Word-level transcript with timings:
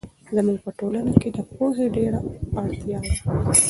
زموږ 0.35 0.57
په 0.65 0.71
ټولنه 0.79 1.11
کې 1.21 1.29
د 1.35 1.37
پوهې 1.53 1.85
ډېر 1.95 2.13
اړتیا 2.61 2.97
ده. 3.05 3.11